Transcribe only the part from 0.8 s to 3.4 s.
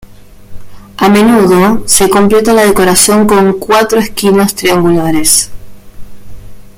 A menudo se completa la decoración